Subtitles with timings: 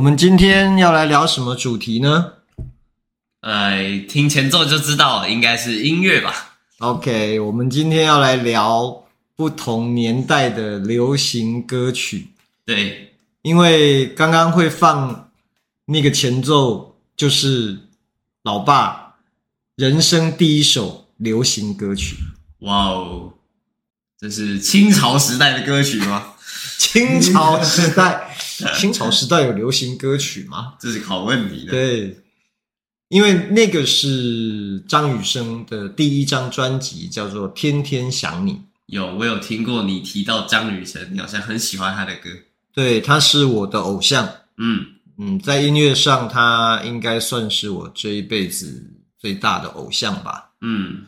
[0.00, 2.32] 我们今天要来聊什么主题呢？
[3.42, 6.56] 呃，听前奏就知道了，应该是音乐吧。
[6.78, 9.04] OK，我们今天要来聊
[9.36, 12.28] 不同年代的流行歌曲。
[12.64, 13.12] 对，
[13.42, 15.30] 因为刚刚会放
[15.84, 17.80] 那个前奏，就是
[18.42, 19.16] 老爸
[19.76, 22.16] 人生第一首流行歌曲。
[22.60, 23.34] 哇哦，
[24.18, 26.28] 这是清朝时代的歌曲吗？
[26.80, 28.34] 清朝时代，
[28.74, 30.76] 清朝时代有流行歌曲吗？
[30.80, 31.72] 这是考问题的。
[31.72, 32.16] 对，
[33.08, 38.52] 因为那个是张雨生的第一张专辑，叫做《天天想你》。
[38.86, 42.30] 有，我有听过你提到张雨生，你好像很喜欢他的歌。
[42.72, 44.26] 对，他是我的偶像。
[44.56, 44.86] 嗯
[45.18, 50.52] 嗯，在音乐上，他应该算是我这一辈子最大的偶像吧。
[50.62, 51.02] 嗯。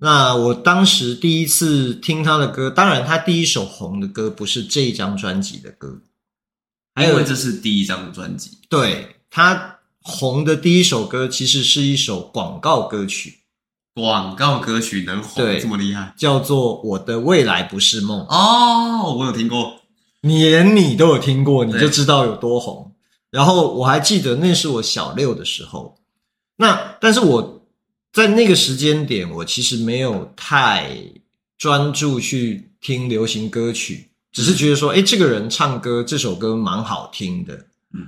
[0.00, 6.00] 那我当时第一次听他的歌，当然他第一首红的歌不是这一张专辑的歌，
[7.02, 8.58] 因为这是第一张专辑。
[8.68, 13.40] 对，他红的第一首歌其实是一首广告歌曲，
[13.92, 18.20] 广告歌曲能红对，这么厉害，叫做《我的未来不是梦》。
[18.28, 19.80] 哦，我有听过，
[20.20, 22.94] 你连你都有听过，你就知道有多红。
[23.32, 25.98] 然后我还记得那是我小六的时候，
[26.58, 27.57] 那但是我。
[28.12, 30.90] 在那个时间点，我其实没有太
[31.56, 37.66] 专注去听流行歌曲，只是觉得说，哎，这个人唱歌这首歌蛮好听的。
[37.94, 38.06] 嗯，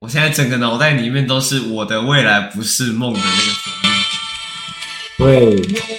[0.00, 3.88] 我现在整个脑袋里面都是我的未来不是梦的那个旋律。
[5.18, 5.90] 对。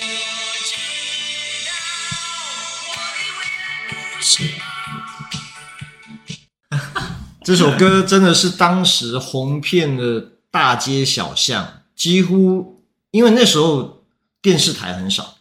[7.44, 12.81] 这首歌真的是当时红遍了大街小巷，几乎。
[13.12, 14.04] 因为那时候
[14.42, 15.36] 电视台很少，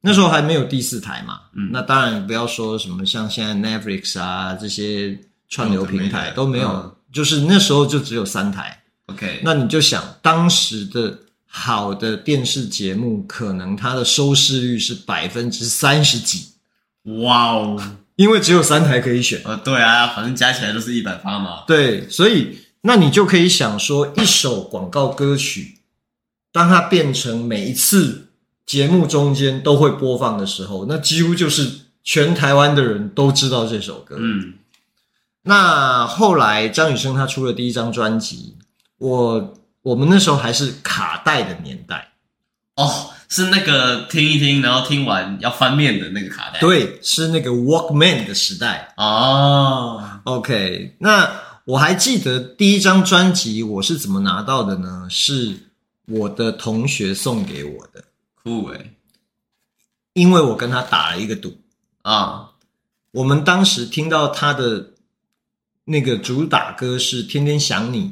[0.00, 1.40] 那时候还没有第四台嘛。
[1.54, 8.82] 嗯，那当然不要说什么像现在 Netflix 啊这些串流平台都没有，嗯，就是那时候就只有三台。
[9.06, 16.46] OK，那你就想当时的好的电视节目，可能它的收视率是百分之三十几。
[17.22, 19.40] 哇哦，因为只有三台可以选。
[19.44, 21.64] 呃，对啊，反正加起来都是一百八嘛。
[21.66, 25.75] 对，所以那你就可以想说，一首广告歌曲。
[26.56, 28.28] 当它变成每一次
[28.64, 31.70] 节目中间都会播放的时候，那几乎就是
[32.02, 34.16] 全台湾的人都知道这首歌。
[34.18, 34.54] 嗯，
[35.42, 38.56] 那后来张雨生他出了第一张专辑，
[38.96, 42.12] 我我们那时候还是卡带的年代。
[42.76, 46.58] 哦，是那个听一听，然后听完要翻面的那个卡带。
[46.60, 48.94] 对，是那个 Walkman 的时代。
[48.96, 51.30] 哦，OK，那
[51.66, 55.06] 我还记得第一张专辑我是怎么拿到的呢？
[55.10, 55.64] 是。
[56.08, 58.04] 我的同学送给我的，
[58.42, 58.92] 酷诶，
[60.12, 61.58] 因为我跟他打了一个赌
[62.02, 62.50] 啊。
[63.10, 64.92] 我们当时听到他的
[65.84, 68.04] 那个主打歌是《天天想你》，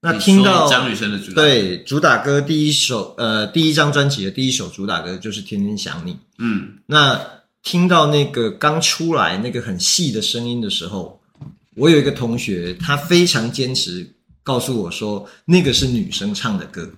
[0.00, 6.12] 那听到张雨生的主打对主打歌第一首呃第一张专辑的第一首主打歌就是《天天想你》。
[6.38, 7.20] 嗯，那
[7.62, 11.20] 听到那个刚出来那个很细的声音的时候，
[11.74, 14.14] 我有一个同学，他非常坚持。
[14.48, 16.88] 告诉我说，那个是女生唱的歌。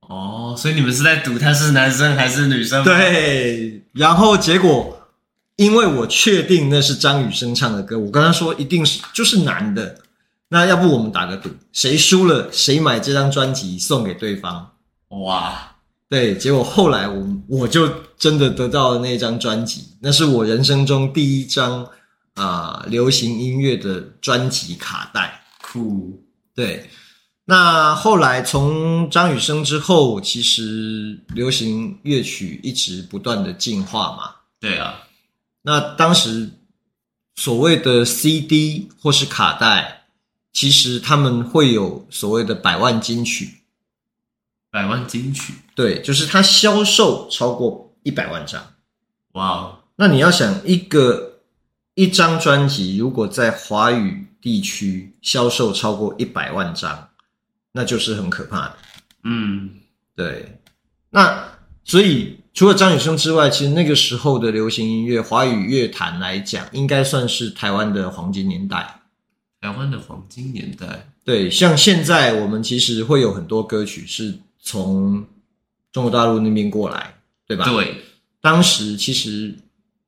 [0.00, 2.82] 哦，所以你们是在赌他是男生还是女生？
[2.82, 5.08] 对，然后结果，
[5.56, 9.98] 因为我确定那是张雨生唱的歌，我跟他说一定是就是男的。
[10.48, 14.70] 那要不我们打个赌，谁输了谁买这张专辑送给对方。
[15.08, 15.76] 哇，
[16.08, 17.86] 对，结果后来我我就
[18.16, 21.84] 真的得到了那张专辑，那是我人生中第一张
[22.34, 25.42] 啊、呃、流行音乐的专辑卡带。
[25.62, 26.23] 酷。
[26.54, 26.88] 对，
[27.44, 34.34] 那后来从张雨生之后，其实流行乐曲一直不断的进化嘛。
[34.60, 35.02] 对啊，
[35.62, 36.48] 那当时
[37.34, 40.04] 所谓的 CD 或是卡带，
[40.52, 43.62] 其实他们会有所谓的百万金曲，
[44.70, 48.64] 百万金曲，对，就是它销售超过一百万张。
[49.32, 51.40] 哇 Wow，那你要想一个
[51.94, 57.08] 一张专辑，如果在华语地区销售超过一百万张，
[57.72, 58.76] 那就是很可怕的。
[59.22, 59.70] 嗯，
[60.14, 60.60] 对。
[61.08, 61.42] 那
[61.82, 69.00] 所以除了张雨生之外，其实那个时候的流行音乐、华语乐坛来讲，应该算是台湾的黄金年代。
[69.62, 75.24] 台湾的黄金年代，对，像现在我们其实会有很多歌曲是从
[75.90, 77.14] 中国大陆那边过来，
[77.46, 77.64] 对吧？
[77.64, 77.96] 对，
[78.42, 79.56] 当时其实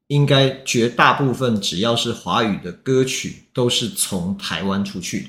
[0.09, 5.29] 应该绝大部分只要是华语的歌曲，都是从台湾出去的。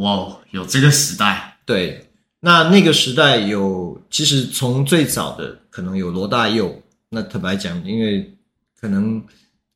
[0.00, 1.58] 哇，有这个时代。
[1.64, 2.06] 对，
[2.40, 8.32] 那那个时代有，其实从最早的可能有罗大佑，那坦白讲，因为
[8.80, 9.22] 可能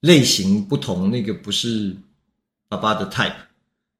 [0.01, 1.97] 类型不同，那个不是
[2.69, 3.35] 爸爸的 type。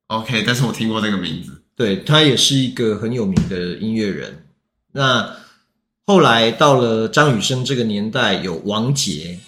[0.09, 1.63] OK，但是我听过这个名字。
[1.77, 4.47] 对，他也是一个很有名的音乐人。
[4.93, 5.37] 那
[6.07, 9.39] 后来到了张雨生这个年代，有王杰，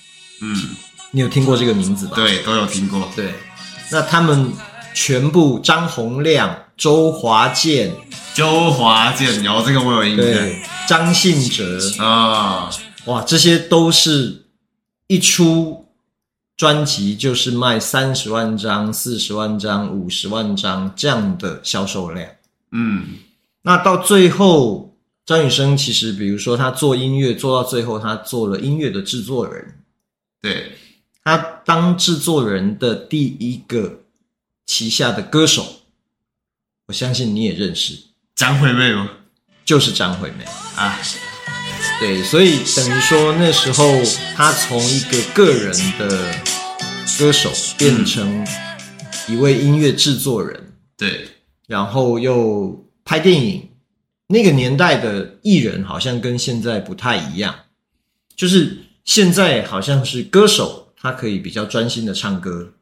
[0.42, 0.56] 嗯，
[1.16, 2.12] 你有听过这个名字吧？
[2.14, 3.10] 对，都有听过。
[3.16, 3.32] 对，
[3.90, 4.52] 那他们
[4.92, 7.90] 全部张洪量、周华健、
[8.34, 10.26] 周华健，有这个我有印象。
[10.26, 12.68] 对，张信哲啊，
[13.06, 14.44] 哇，这些都是
[15.06, 15.86] 一出。
[16.54, 22.28] 专辑就是卖三十万张、四十万张、五十万张这样的销售量。
[22.72, 23.08] 嗯，
[23.62, 29.80] 那到最后，张雨生其实，比如说他做音乐做到最后，他做了音乐的制作人。
[30.40, 30.72] 对，
[31.26, 34.04] 他当制作人的第一个
[34.64, 35.80] 旗下的歌手，
[36.86, 37.98] 我相信你也认识
[38.36, 39.10] 张惠妹吗？
[39.64, 40.44] 就是张惠妹
[40.76, 40.96] 啊。
[41.98, 43.84] 对，所以等于说那时候
[44.36, 46.32] 他从一个个人的
[47.18, 48.46] 歌手变成
[49.26, 51.28] 一位音乐制作人，嗯、对，
[51.66, 53.68] 然后又拍电影。
[54.28, 57.52] 那个年代的艺人好像跟现在不太一样，
[58.36, 62.72] 就是现在好像是歌手他可以比较专心的唱歌。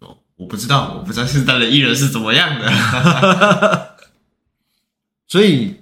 [0.00, 3.96] 哦，我不知道，我不知道现在的艺人是怎么样的。
[5.28, 5.76] 所以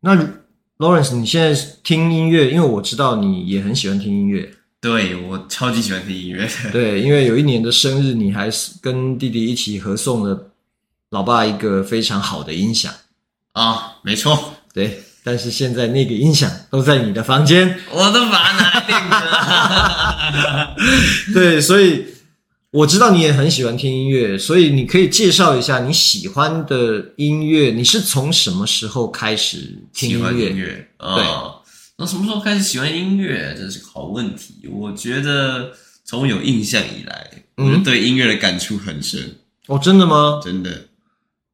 [0.00, 0.42] 那。
[0.78, 1.54] Lawrence，你现在
[1.84, 4.52] 听音乐，因为我知道你也很喜欢听音乐。
[4.80, 6.48] 对，我超级喜欢听音乐。
[6.72, 10.50] 对，因为有一年的生日，你还是跟弟弟一起合送了
[11.10, 12.92] 老爸一个非常好的音响
[13.52, 14.54] 啊、哦，没错。
[14.74, 20.76] 对，但是现在那个音响都在你的房间，我都把它拿来订了。
[21.34, 22.06] 对，所以。
[22.72, 27.70] 我知道你也很喜欢听音乐，所以你可以介绍一下你喜欢的音乐。
[27.70, 30.18] 你是从什么时候开始听音乐？
[30.18, 31.22] 喜欢音乐，对。
[31.22, 31.60] 哦，
[31.98, 33.54] 那什么时候开始喜欢音乐？
[33.58, 34.66] 这是个好问题。
[34.72, 35.70] 我觉得
[36.06, 39.36] 从有印象以来，嗯，我对音乐的感触很深。
[39.66, 40.40] 哦，真的吗？
[40.42, 40.86] 真的。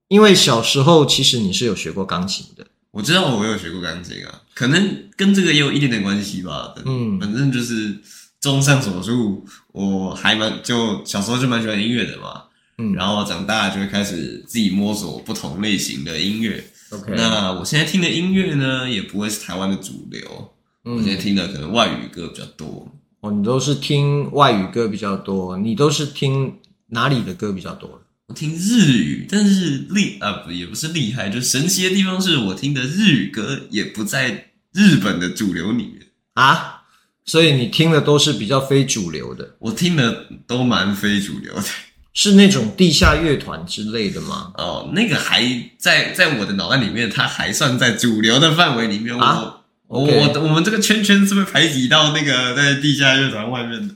[0.07, 2.65] 因为小时候其实你是有学过钢琴的。
[2.91, 6.75] 我知道我有学过钢琴啊，可能跟这个也有一点点关系吧。
[6.85, 7.99] 嗯，反正就是。
[8.41, 12.45] 综上所述，我还蛮就小时候就蛮喜欢音乐的嘛，
[12.79, 16.65] 嗯，然后长大就会开始自己摸索不同类型的音乐。
[16.91, 22.87] OK，那我现在听的音乐呢，也不会是台湾的主流，嗯，我现在听的可能外语歌比较多。
[23.23, 26.57] 哦，你都是听外语歌比较多，你都是听
[26.91, 28.01] 哪里的歌比较多？
[28.29, 35.95] 我听日语，但是厉啊不也不是厉害，就神奇的地方是我听的日语歌也不在日本的主流里面
[36.35, 36.83] 啊。
[37.25, 41.65] 所以你听的都是比较非主流的，我听的都蛮非主流的，
[42.13, 44.53] 是那种地下乐团之类的吗？
[44.57, 45.43] 哦，那个还
[45.79, 49.19] 在在我的脑袋里面，它还算在主流的范围里面。
[49.19, 53.95] 啊，我 okay 我我们这个圈圈是不是排挤到那个在地下乐团外面的？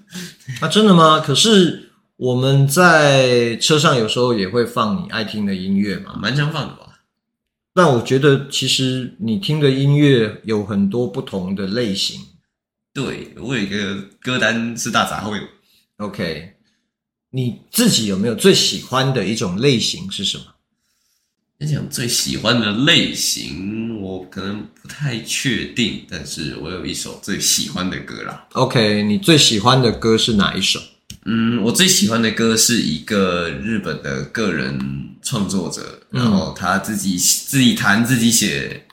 [0.61, 1.21] 啊，真的吗？
[1.21, 1.92] 可是
[2.23, 7.01] 我们在车上有时候也会放你爱听的音乐嘛，蛮常放的吧？
[7.75, 12.21] 但我觉得其实你听的音乐有很多不同的类型。
[12.95, 15.41] 对，我有一个歌单是大杂烩。
[15.97, 16.53] OK，
[17.31, 20.45] 你自己有没有最喜欢的一种类型是什么？
[21.59, 28.47] 你讲最喜欢的类型，我可能不太确定，但是我有一首最喜欢的歌啦。
[28.53, 30.79] OK，你最喜欢的歌是哪一首？
[31.25, 34.79] 嗯，我最喜欢的歌是一个日本的个人
[35.23, 38.85] 创作者，然后他自己自己弹自己写，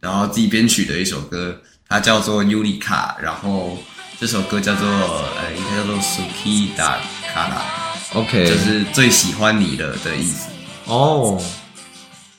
[0.00, 1.60] 然后自己编曲的一首歌。
[1.88, 3.76] 它叫做尤里卡，然后
[4.18, 6.96] 这首歌叫做呃，应该叫做 Suki da
[7.34, 10.48] Kara，OK，就是最喜欢你的的意思。
[10.86, 11.38] 哦，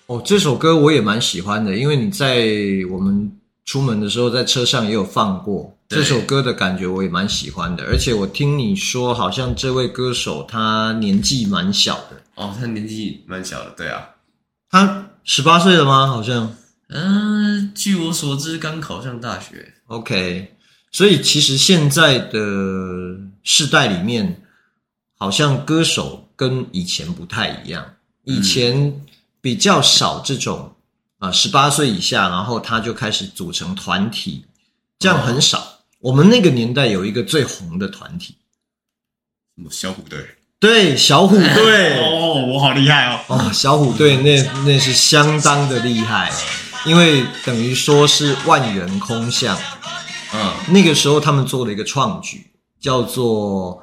[0.07, 2.47] 哦，这首歌我也蛮喜欢的，因为你在
[2.89, 3.31] 我们
[3.65, 7.83] 出门的时候在车上也有放过这首歌的感觉，我也蛮喜欢的。
[7.85, 12.21] 而且我听你说，好像这位歌手他年纪蛮小的。
[12.35, 14.09] 哦，他年纪蛮小的，对啊，
[14.69, 16.07] 他十八岁了吗？
[16.07, 16.55] 好像。
[16.89, 19.73] 嗯、呃，据我所知，刚考上大学。
[19.87, 20.55] OK，
[20.91, 22.39] 所以其实现在的
[23.43, 24.43] 世代里面，
[25.17, 27.83] 好像歌手跟以前不太一样。
[28.25, 29.01] 以前
[29.41, 30.72] 比较少这种
[31.23, 34.43] 啊，十八岁以下，然后他就开始组成团体，
[34.99, 35.57] 这样很少。
[35.57, 38.35] 哦、我们那个年代有一个最红的团体，
[39.55, 40.19] 什么小虎队？
[40.59, 41.95] 对，小虎队。
[42.03, 43.21] 哦，我好厉害哦！
[43.29, 46.29] 哦，小虎队那那是相当的厉害，
[46.85, 49.57] 因为等于说是万元空巷。
[50.33, 52.51] 嗯，那个时候他们做了一个创举，
[52.81, 53.81] 叫做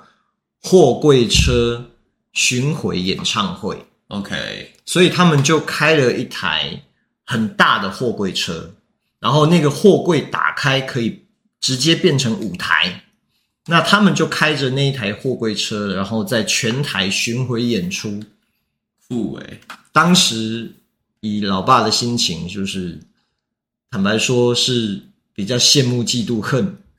[0.60, 1.86] 货柜车
[2.34, 3.86] 巡回演唱会。
[4.08, 6.82] OK，所以他们就开了一台
[7.30, 8.74] 很大的货柜车，
[9.20, 11.24] 然后那个货柜打开可以
[11.60, 13.04] 直接变成舞台，
[13.66, 18.20] 那他们就开着那一台货柜车，然后在全台巡回演出。
[19.06, 19.60] 酷诶，
[19.92, 20.72] 当时
[21.20, 22.98] 以老爸的心情，就是
[23.92, 25.00] 坦白说是
[25.32, 26.78] 比较羡慕嫉妒恨。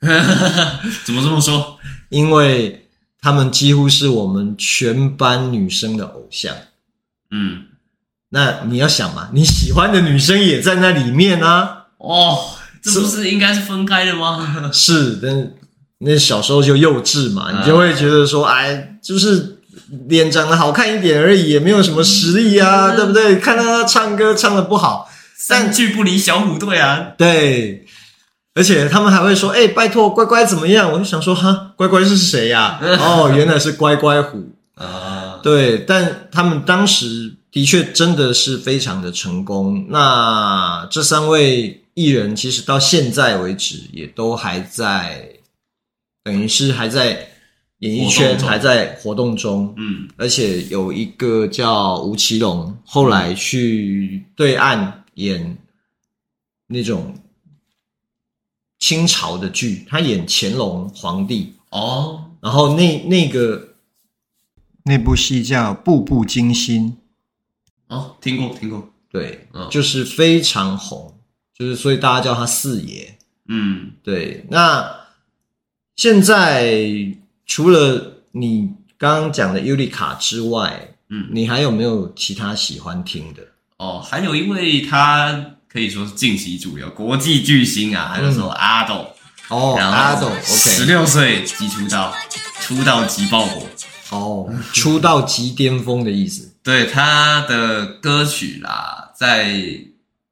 [1.04, 1.78] 怎么这么说？
[2.08, 2.88] 因为
[3.20, 6.56] 他们几乎是我们全班女生的偶像。
[7.30, 7.66] 嗯，
[8.34, 11.84] 那你要想嘛，你喜欢的女生也在那里面啊。
[11.98, 12.38] 哦，
[12.82, 14.70] 这不是应该是分开的吗？
[14.72, 15.52] 是，但
[15.98, 19.58] 那小时候就幼稚嘛，你就会觉得说，哎，就是
[20.08, 23.36] 脸长得好看一点而已，也没有什么实力啊，嗯、对不对？
[23.38, 27.12] 看到他唱歌唱的不好，三句不离小虎队啊。
[27.18, 27.86] 对，
[28.54, 30.90] 而且他们还会说，哎，拜托乖乖怎么样？
[30.90, 32.80] 我就想说，哈，乖乖是谁呀？
[32.98, 35.38] 哦，原来是乖乖虎啊。
[35.42, 39.86] 对，但他们当时的确真的是非常的成功。
[39.88, 45.28] 那这三位艺人其实到现在为止也都还在，
[46.24, 47.28] 等于是还在
[47.78, 49.72] 演艺圈还在活动中。
[49.76, 55.58] 嗯，而且有一个叫吴奇隆，后来去对岸演
[56.66, 57.14] 那种
[58.78, 63.68] 清朝的剧，他演乾隆皇帝哦，然后那那个。
[64.84, 66.90] 那部戏叫《步步惊心》
[67.92, 71.14] 哦，听过听过，对，嗯，就是非常红，
[71.54, 73.18] 就是所以大家叫他四爷。
[73.48, 74.46] 嗯，对。
[74.48, 74.90] 那
[75.94, 76.74] 现在
[77.44, 83.42] 除了你刚刚讲的尤里卡之外，嗯，你还有没有其他喜欢听的？
[83.76, 89.06] 哦，还有因为他可以说是近期主流国际巨星啊，还有说阿斗
[89.48, 92.14] 哦，阿斗，OK，十六岁即出道，
[92.60, 93.66] 出道即爆火。
[94.10, 96.51] 哦，出道即巅峰的意思。
[96.62, 99.52] 对，他的歌曲啦，在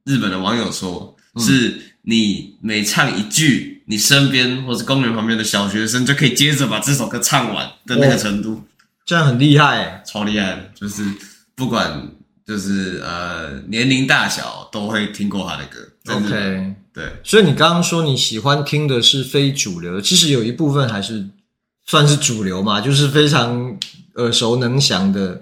[0.04, 8.62] 日本的网友说，嗯、是你每唱一句，你身边或是公园旁边的小学生就可以接着把这首歌唱完的那个程度。
[9.04, 11.04] 这样很厉害，超厉害的，就是
[11.54, 12.10] 不管
[12.46, 16.14] 就是呃年龄大小都会听过他的歌。
[16.14, 21.26] OK，对，所以你刚刚说你喜欢听的是非主流，其实有一部分还是。
[21.86, 23.76] 算是主流嘛，就是非常
[24.14, 25.40] 耳熟能详的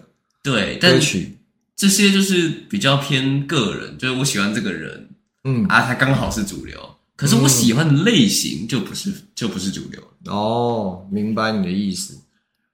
[0.50, 1.36] 对歌曲。
[1.76, 5.08] 这些就是比较偏个人，就是我喜欢这个人，
[5.44, 6.96] 嗯啊，他刚好是主流。
[7.14, 10.02] 可是我喜欢的类型就不是，就不是主流。
[10.26, 12.18] 哦，明白你的意思。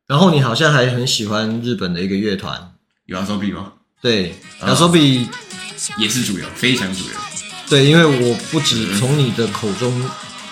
[0.06, 2.72] 然后你好像还很喜欢日本的一个乐团，
[3.06, 3.72] 有 YOASOBI 吗？
[4.00, 5.26] 对，YOASOBI
[5.98, 7.14] 也是主流，非常主流。
[7.68, 10.02] 对，因为我不止从你的口中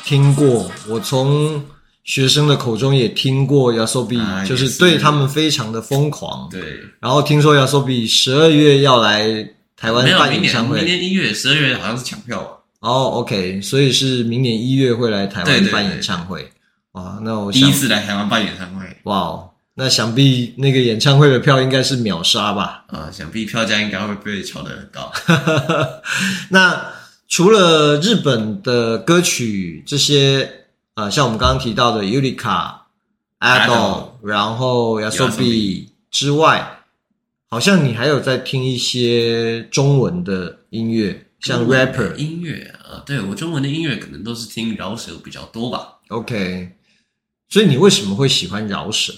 [0.04, 1.64] 听过，我从。
[2.04, 6.48] 学生的口中也听过 YOASOBI，、啊、就是对他们非常的疯狂。
[6.50, 6.60] 对，
[6.98, 12.50] 然后听说 YOASOBI 十二月要来台湾办演唱会，明年一月，十二月好像是抢票吧？
[12.80, 16.50] 哦，OK，所以是明年一月会来台湾办演唱会。
[16.92, 19.38] 哇，那我想第一次来台湾办演唱会，哇，
[19.74, 22.84] 那想必那个演唱会的票应该是秒杀吧？
[22.88, 25.12] 啊，想必票价应该会被炒得很高。
[26.50, 26.84] 那
[27.28, 30.61] 除了日本的歌曲这些。
[30.94, 32.74] 啊、呃，像我们刚刚提到的 Yurika、
[33.40, 36.80] Ado，然后 YOASOBI 之外，
[37.48, 43.02] 好像你还有在听一些中文的音乐，像 rapper 音乐啊。
[43.06, 46.00] 对，我中文的音乐可能都是听饶舌比较多吧。
[46.08, 46.72] OK，
[47.48, 49.14] 所以你为什么会喜欢饶舌？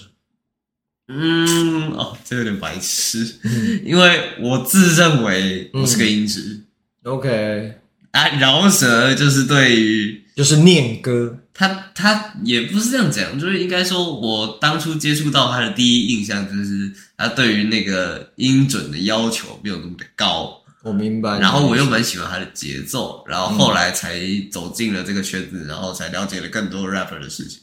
[1.07, 3.35] 嗯，哦，这有点白痴，
[3.85, 6.63] 因为我自认为我是个音质。
[7.03, 7.73] 嗯、OK，
[8.11, 11.39] 啊，饶舌就是对于就是念歌。
[11.57, 20.61] 他他也不是这样讲，就是应该说，我当初接触到他的第一印象就是他对于那个音准的要求没有那么的高。
[20.83, 21.39] 我明白。
[21.39, 24.19] 然后我又蛮喜欢他的节奏，然后后来才
[24.51, 27.61] 走进了这个圈子，然后才了解了更多 rapper 的事情。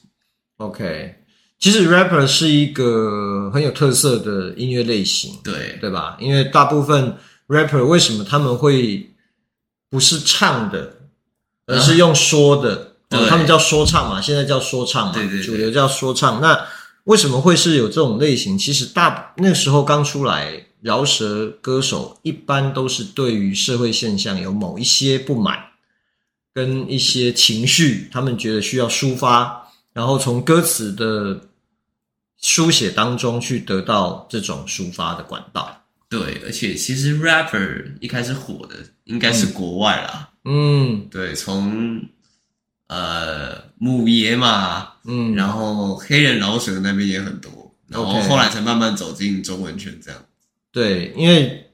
[0.57, 1.15] OK，
[1.59, 6.17] 其实 rapper 是一个很有特色的音乐类型，对，对吧？
[6.19, 9.09] 因为大部分 rapper 为什么他们会
[9.91, 10.97] 不是唱的，
[11.67, 12.92] 而是用说的，嗯、
[13.29, 16.41] 他们叫说唱嘛，现在叫说唱嘛，对对对，主流叫说唱。
[16.41, 16.67] 那
[17.05, 18.57] 为什么会是有这种类型？
[18.57, 25.59] 其实大那时候刚出来，饶舌歌手一般都是对于社会现象有某一些不满，
[26.55, 31.41] 跟一些情绪，他们觉得需要抒发，然后从歌词的
[32.41, 35.79] 书写当中去得到这种抒发的管道。
[36.09, 40.29] 对，而且其实 rapper 一开始火的应该是国外啦。
[40.45, 42.03] 嗯，对，从
[42.93, 50.21] 呃母爷嘛，嗯，然后黑人饶舌那边也很多，然后后来才慢慢走进中文圈这样。
[50.71, 51.71] 对，因为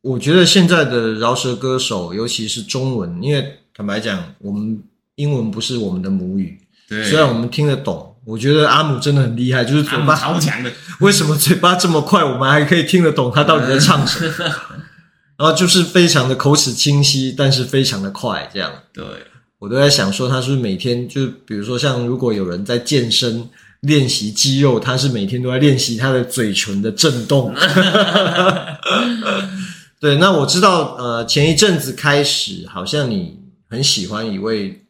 [0.00, 4.82] 我觉得现在的饶舌歌手，尤其是中文，因为坦白讲，我们
[5.16, 8.06] 英文不是我们的母语，对，虽然我们听得懂。
[8.24, 10.70] 我觉得阿姆真的很厉害，就是嘴巴超强的。
[11.00, 14.34] 为什么嘴巴这么快，我们还可以听得懂他到底在唱什么？
[15.38, 18.70] 然后就是非常的口齿清晰，但是非常的快，这样。
[18.92, 19.02] 对，
[19.58, 23.48] 我都在想说，他是不是每天就比如说像如果有人在健身
[23.80, 27.54] 练习肌肉，他是每天都在练习他的嘴唇的震动。
[30.00, 33.36] 对，那我知道，呃，前一阵子开始，好像你
[33.68, 34.84] 很喜欢一位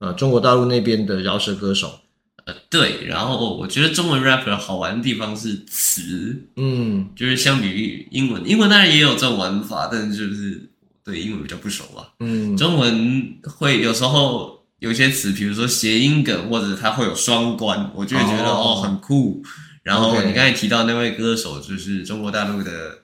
[0.00, 2.00] 呃中国大陆那边的饶舌歌手。
[2.44, 10.70] 呃对，然后我觉得中文 rapper 好玩的地方是词，嗯，就是相比于英文，英文当然也有这种玩法，但是就是
[11.08, 19.42] 对英文比较不熟吧，嗯，中文会有时候有些词，比如说谐音梗，或者它会有双关，我就会觉得哦，哦很酷。
[19.82, 22.98] 然后你刚才提到那位歌手，就是中国大陆的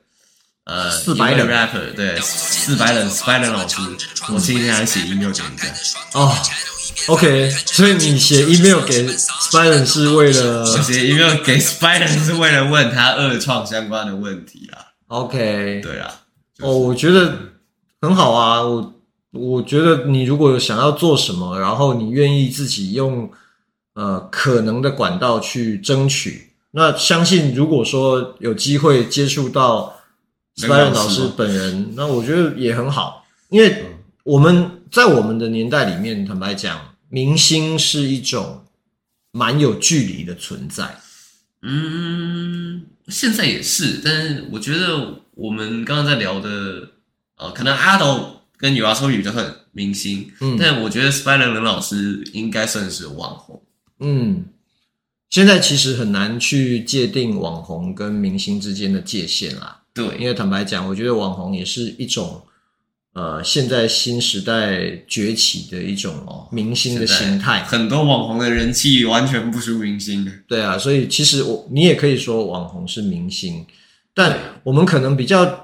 [0.65, 3.81] 呃四百冷 rapper，对，四百冷 Spider 老师，
[4.31, 5.65] 我今天还写 email 给人家
[6.13, 6.37] 哦。
[7.07, 14.93] OK，所以你写 email 给 Spider 是为了写 email 给 Spider 是为了问他二创相关的问题啦。
[15.07, 16.21] OK，对啊。
[16.57, 17.37] 就是、哦，我觉得
[18.05, 18.63] 很好啊。
[18.63, 18.95] 我
[19.33, 23.31] 我觉得你如果想要做什么，然后你愿意自己用
[23.95, 29.97] 呃可能的管道去争取，那相信如果说有机会接触到
[30.57, 33.87] Spider 老师本人，那我觉得也很好，因为
[34.23, 36.79] 我们在我们的年代里面，坦白讲。
[37.11, 38.65] 明星是一种
[39.31, 40.99] 蛮有距离的存在，
[41.63, 46.89] 嗯，现在也是，但是我觉得我们刚刚在聊的，
[47.45, 53.63] 呃，可能阿斗跟有阿抽宇就很明星，嗯，但我觉得 Spider 冷老师应该算是网红，
[54.01, 54.45] 嗯，
[55.29, 62.43] 现在其实很难去界定网红跟明星之间的界限啦，对，因为坦白讲，我觉得网红也是一种。
[63.17, 70.33] 呃，现在新时代崛起的一种哦明星的形态，很多网红的人气完全不输明星的。
[70.49, 73.65] 对啊，所以其实我你也可以说网红是明星，
[74.13, 75.64] 但我们可能比较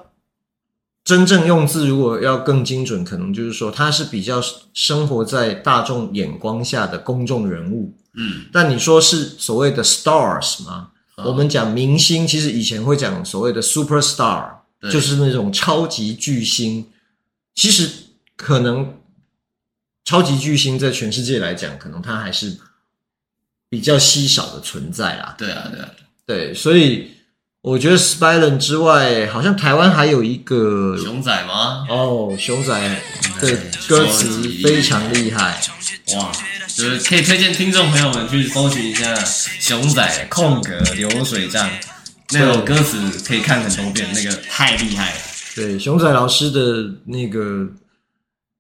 [1.11, 4.41] 真正用字，如果要更精准，可能就是说他是比较
[4.73, 7.93] 生活在大众眼光下的公众人物。
[8.15, 10.93] 嗯，但你说是所谓的 stars 吗？
[11.17, 14.49] 嗯，我们讲明星，其实以前会讲所谓的 super star，
[14.89, 16.87] 就是那种超级巨星。
[17.57, 17.91] 其实
[18.37, 18.95] 可能
[20.05, 22.57] 超级巨星在全世界来讲，可能他还是
[23.69, 25.35] 比较稀少的存在啦。
[25.37, 25.91] 对啊，对啊，
[26.25, 27.11] 对，所以
[27.63, 31.85] 我觉得 Spylen 之外，好像台湾还有一个熊仔吗？
[31.91, 32.73] 哦，熊仔
[33.39, 35.61] 的歌词非常厉害，
[36.17, 36.33] 哇！
[36.75, 41.69] 就是可以推荐听众朋友们去搜寻一下熊仔空格流水账
[42.31, 42.97] 那首歌词，
[43.27, 45.19] 可以看很多遍，那个太厉害了。
[45.55, 47.67] 对，熊仔老师的那个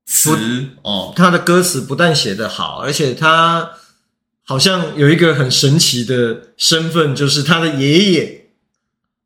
[0.05, 0.37] 词
[0.83, 3.71] 哦，他的歌词不但写得好，而且他
[4.45, 8.40] 好像有一个很神奇的身份，就是他的爷爷。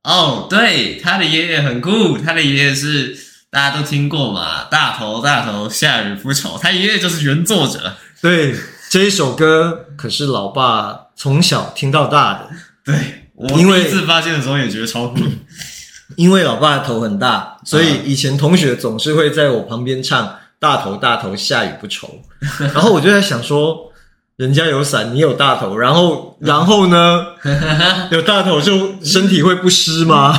[0.04, 3.16] 哦，对，他的爷爷很酷，他的爷爷是
[3.50, 7.96] 大家都听过嘛，大头大头，下雨不愁，他爷爷就是原作者。
[8.20, 8.54] 对，
[8.90, 12.50] 这一首歌可是老爸从小听到大的。
[12.84, 15.20] 对，我第一次发现的时候也觉得超酷。
[16.16, 22.20] 因为老爸的头很大，所以以前同学总是会在我旁边唱“大头大头，下雨不愁”。
[22.60, 23.90] 然后我就在想说，
[24.36, 27.26] 人家有伞，你有大头，然后然后呢，
[28.10, 30.36] 有大头就身体会不湿吗？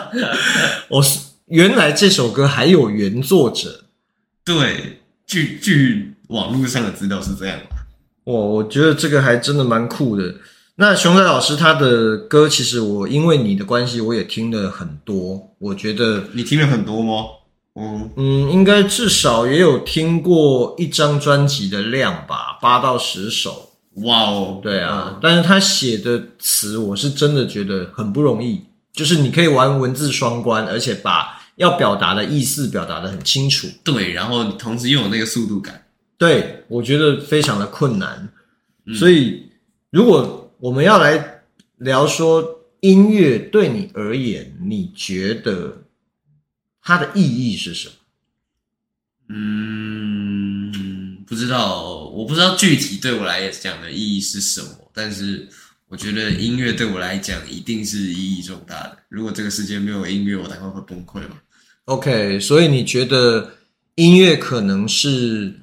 [0.88, 1.02] 我
[1.46, 3.84] 原来这首歌还有原作者。
[4.44, 7.58] 对，据据网络上的资料是这样。
[8.24, 10.34] 我我觉得这个还真的蛮酷的。
[10.78, 15.54] 那熊仔老师他的歌，其实我因为你的关系，我也听了很多。
[15.58, 17.24] 我觉得你听了很多吗？
[17.78, 23.70] 嗯嗯，应该至少也有听过一张专辑的量吧，八到十首。
[24.04, 25.18] 哇哦，对啊。
[25.20, 28.62] 但是他写的词，我是真的觉得很不容易。
[28.92, 33.66] 就是你可以玩文字双关，而且把要表达的意思表达的很清楚。
[33.84, 35.84] 对，然后你同时又有那个速度感。
[36.16, 38.28] 对，我觉得非常的困难。
[38.86, 39.50] 嗯、所以，
[39.90, 41.42] 如果我们要来
[41.76, 42.42] 聊说
[42.80, 45.76] 音乐对你而言，你觉得
[46.86, 47.94] 它的意义是什么？
[49.30, 50.72] 嗯，
[51.26, 55.48] 不知道，我不知道具体对我来讲的意义是什么，但是。
[55.88, 58.98] 我觉得音乐对我来讲一定是意义重大的。
[59.08, 61.40] 如果这个世界没有音乐，我大概会崩溃吧。
[61.84, 63.54] OK，所以你觉得
[63.94, 65.60] 音乐可能是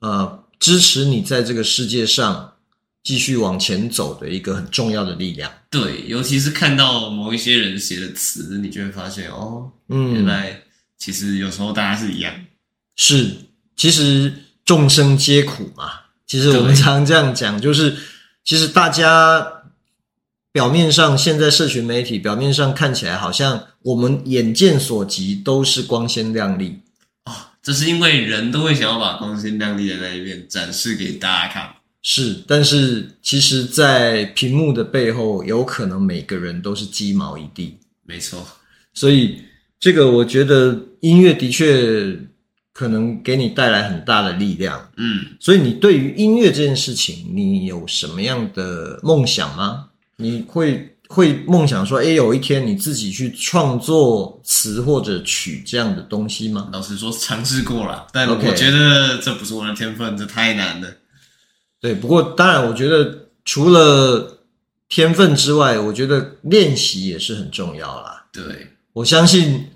[0.00, 2.51] 呃支持你在这个世界上
[3.02, 5.50] 继续往前走的一个很重要的力量。
[5.70, 10.62] 对，尤其是看到某一些人写的词，你就会发现哦，嗯，原来
[10.98, 12.34] 其实有时候大家是一样。
[12.96, 13.36] 是，
[13.76, 14.32] 其实
[14.64, 16.00] 众生皆苦嘛。
[16.26, 17.96] 其实我们常这样讲，就是
[18.44, 19.58] 其实大家。
[20.54, 26.78] 表面上，现在社群媒体表面上看起来好像我们眼见所及都是光鲜亮丽
[27.24, 31.76] 哦，这是因为人都会想要把光鲜亮丽的那一面展示给大家看。
[32.02, 37.78] 是，但是其实，在屏幕的背后，有可能每个人都是鸡毛一地。
[38.04, 38.44] 没错，
[38.92, 39.40] 所以
[39.78, 42.18] 这个我觉得音乐的确
[42.72, 44.90] 可能给你带来很大的力量。
[44.96, 49.90] 嗯，所以你对于音乐这件事情，你有什么样的梦想吗？
[50.16, 56.68] 你会会梦想说，哎，有一天你自己去创作词或者曲这样的东西吗？
[56.72, 60.88] 老实说，尝试过了，但我觉得这不是我的天分，这太难了。
[61.82, 64.38] 对，不过当然，我觉得除了
[64.88, 68.26] 天分之外，我觉得练习也是很重要啦。
[68.32, 69.68] 对，我相信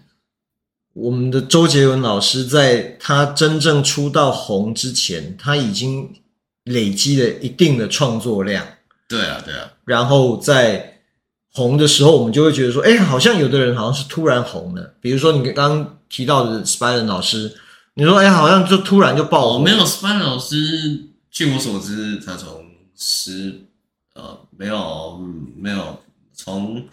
[0.92, 6.08] 我们的周杰伦老师在他真正出道红之前，他已经
[6.64, 8.64] 累积了一定的创作量。
[9.08, 9.72] 对啊，对啊。
[9.84, 11.00] 然后在
[11.52, 14.94] 红的时候，我们就会觉得说，哎，好像有的人好像是突然红的。
[15.00, 17.52] 比如说你刚刚提到的 Spider 老师，
[17.94, 19.60] 你说，哎，好像就突然就爆红。
[19.60, 20.56] 哦，没有 Spider 老师，
[21.36, 22.64] 据我所知，他从
[22.96, 23.60] 十
[24.14, 25.20] 呃没有
[25.54, 26.88] 没有从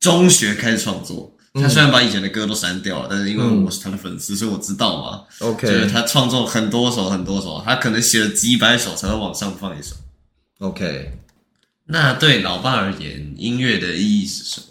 [0.00, 1.30] 中学开始创作。
[1.52, 5.24] 他虽然把以前的歌都删掉了，嗯，但是因为我是他的粉丝，所以我知道嘛。
[5.40, 9.94] OK，就是他创作很多首很多首，他可能写了几百首才会往上放一首。
[10.60, 11.18] OK。
[11.84, 14.66] 那对老爸而言，音乐的意义是什么？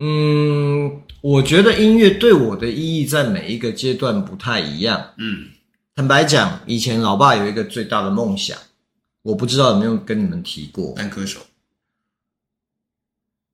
[0.00, 5.14] 嗯，我觉得音乐对我的意义在每一个阶段不太一样。
[5.16, 5.46] 嗯，
[5.96, 8.54] 坦白讲，以前老爸有一个最大的梦想，
[9.22, 10.92] 我不知道有没有跟你们提过。
[10.94, 11.40] 当歌手。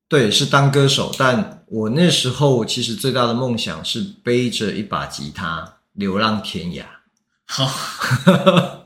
[0.09, 1.15] 对，是当歌手。
[1.17, 6.85] 但我那时候其实最大的梦想是背着一把吉他流浪天涯。
[7.45, 7.71] 好。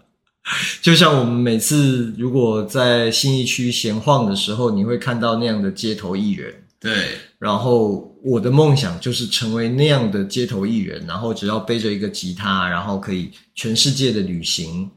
[0.83, 6.63] 就像我们每次如果在信义区闲晃的时候，你会看到那样的街头艺人。
[6.79, 14.91] 对，然后我的梦想就是成为那样的街头艺人，然后只要背着一个吉他，然后可以全世界的旅行。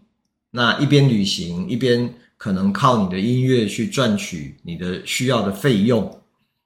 [0.50, 6.20] 那一边旅行，一边可能靠你的音乐去赚取你的需要的费用，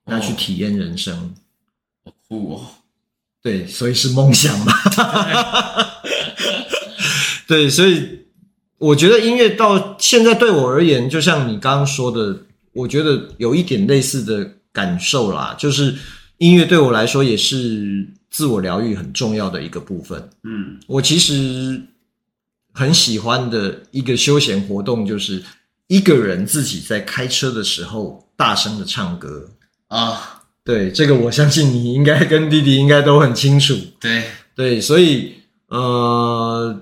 [0.06, 1.36] 那去体验人生。
[2.06, 2.62] 好酷哦！
[3.42, 4.74] 对，所以是梦想嘛。
[7.46, 8.24] 对， 所以。
[8.80, 12.38] 我觉得音乐到现在对我而言，就像你刚刚说的，
[12.74, 15.96] 我觉得有一点类似的感受啦，就是
[16.44, 20.30] 音乐对我来说也是自我疗愈很重要的一个部分。
[20.44, 21.82] 嗯，我其实
[22.74, 25.42] 很喜欢的一个休闲活动，就是
[25.88, 29.50] 一个人自己在开车的时候大声的唱歌
[29.88, 30.44] 啊。
[30.66, 33.76] 对，这个我相信你应该跟弟弟应该都很清楚。
[34.00, 34.26] 对
[34.56, 35.36] 对，所以
[35.68, 36.80] 呃。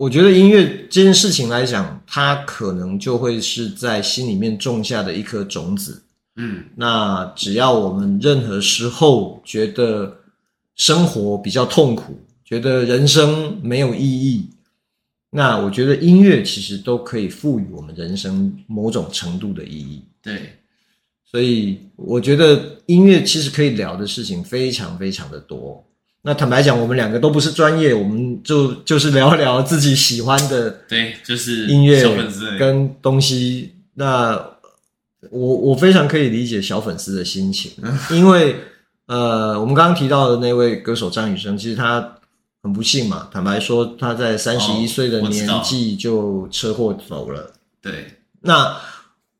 [0.00, 6.02] 我觉得音乐这件事情来讲，它可能就会是在心里面种下的一颗种子。
[6.42, 10.16] 嗯，那只要我们任何时候觉得
[10.74, 14.48] 生活比较痛苦，觉得人生没有意义，
[15.30, 20.02] 那我觉得音乐其实都可以赋予我们人生某种程度的意义。
[20.22, 20.54] 对，
[21.30, 25.84] 所以我觉得音乐其实可以聊的事情非常非常的多。
[26.22, 32.02] 那坦白讲，我们两个都不是专业，我们就就是聊聊自己喜欢的，对，就是音乐
[32.58, 33.72] 跟东西。
[33.94, 34.38] 那
[35.30, 37.72] 我我非常可以理解小粉丝的心情，
[38.10, 38.56] 因为
[39.06, 42.18] 呃，我们刚刚提到的那位歌手张雨生，其实他
[42.62, 43.28] 很不幸嘛。
[43.32, 47.52] 坦白说，他在三十一岁的年纪就车祸走了。
[47.82, 48.80] 对，那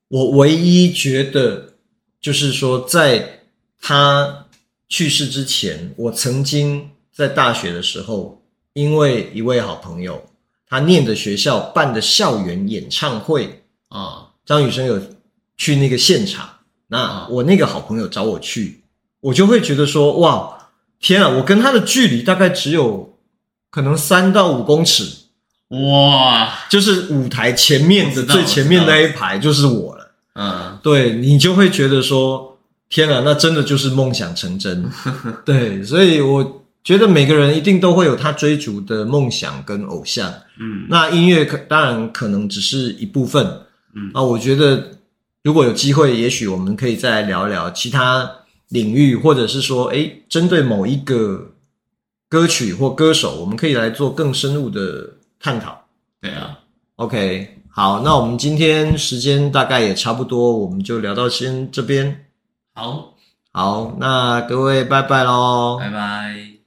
[0.08, 1.74] 我唯一觉得
[2.20, 3.40] 就是说，在
[3.80, 4.46] 他。
[4.92, 10.20] 去世之前，我曾经在大学的时候，因为一位好朋友，
[10.66, 15.00] 他念的学校办的校园演唱会啊，张雨生有
[15.60, 16.48] 去那个现场。
[16.88, 18.80] 那我那个好朋友找我去，
[19.20, 20.56] 我就会觉得说，哇，
[20.98, 23.14] 天啊，我跟他的距离大概只有
[23.70, 25.04] 可能三到五公尺，
[25.68, 30.10] 哇，就是舞台前面的最前面那一排就是我了。
[30.34, 34.90] 嗯，对，你就会觉得说，天啊，那真的就是梦想成真。
[35.44, 40.32] 对，所以我觉得每个人一定都会有他追逐的梦想跟偶像。
[40.58, 43.46] 嗯，那音乐可当然可能只是一部分。
[43.94, 44.88] 嗯，啊，我觉得
[45.42, 48.30] 如果有机会，也许我们可以再来聊一聊其他。
[48.70, 51.44] 领域，或者是说，诶，针对某一个
[52.28, 55.76] 歌曲或歌手，我们可以来做更深入的探讨。
[56.20, 56.56] 对啊
[56.94, 62.26] ，OK，好，那我们今天时间大概也差不多，我们就聊到先这边。
[62.72, 63.16] 好，
[63.50, 66.59] 好，那各位拜拜喽，拜拜。